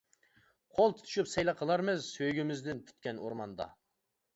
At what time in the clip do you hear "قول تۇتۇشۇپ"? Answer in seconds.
0.79-1.29